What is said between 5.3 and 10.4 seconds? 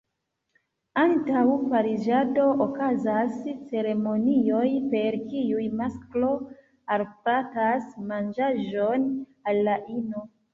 kiuj masklo alportas manĝaĵon al la ino.